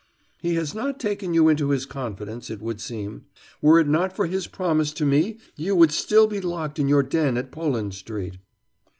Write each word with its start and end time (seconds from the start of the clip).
"He 0.39 0.55
has 0.55 0.73
not 0.73 0.99
taken 0.99 1.35
you 1.35 1.47
into 1.47 1.69
his 1.69 1.85
confidence, 1.85 2.49
it 2.49 2.59
would 2.59 2.81
seem. 2.81 3.25
Were 3.61 3.79
it 3.79 3.87
not 3.87 4.15
for 4.15 4.25
his 4.25 4.47
promise 4.47 4.93
to 4.93 5.05
me 5.05 5.37
you 5.55 5.75
would 5.75 5.91
still 5.91 6.25
be 6.25 6.41
locked 6.41 6.79
in 6.79 6.89
your 6.89 7.03
den 7.03 7.37
at 7.37 7.51
Poland 7.51 7.93
Street." 7.93 8.37